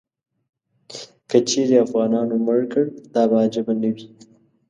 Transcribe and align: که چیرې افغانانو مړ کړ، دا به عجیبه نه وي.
که 1.29 1.37
چیرې 1.49 1.75
افغانانو 1.85 2.35
مړ 2.45 2.59
کړ، 2.71 2.85
دا 3.13 3.23
به 3.29 3.35
عجیبه 3.45 3.73
نه 3.81 3.89
وي. 3.95 4.05